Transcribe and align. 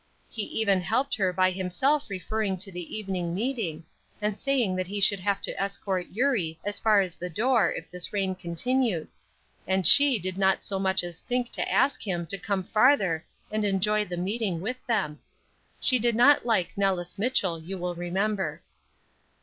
He 0.29 0.41
even 0.41 0.81
helped 0.81 1.13
her 1.17 1.31
by 1.31 1.51
himself 1.51 2.09
referring 2.09 2.57
to 2.57 2.71
the 2.71 2.95
evening 2.97 3.35
meeting, 3.35 3.85
and 4.19 4.39
saying 4.39 4.75
that 4.75 4.87
he 4.87 4.99
should 4.99 5.19
have 5.19 5.43
to 5.43 5.61
escort 5.61 6.07
Eurie 6.09 6.59
as 6.65 6.79
far 6.79 7.01
as 7.01 7.13
the 7.13 7.29
door 7.29 7.71
if 7.71 7.91
this 7.91 8.11
rain 8.11 8.33
continued, 8.33 9.09
and 9.67 9.85
she 9.85 10.17
did 10.17 10.39
not 10.39 10.63
so 10.63 10.79
much 10.79 11.03
as 11.03 11.19
think 11.19 11.51
to 11.51 11.71
ask 11.71 12.01
him 12.01 12.25
to 12.25 12.37
come 12.39 12.63
farther 12.63 13.23
and 13.51 13.63
enjoy 13.63 14.03
the 14.03 14.17
meeting 14.17 14.59
with 14.59 14.83
them. 14.87 15.19
She 15.79 15.99
did 15.99 16.15
not 16.15 16.47
like 16.47 16.75
Nellis 16.75 17.19
Mitchell, 17.19 17.59
you 17.59 17.77
will 17.77 17.93
remember. 17.93 18.63